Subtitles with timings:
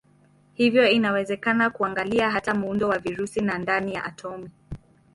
[0.53, 4.49] Hivyo inawezekana kuangalia hata muundo wa virusi na ndani ya atomi.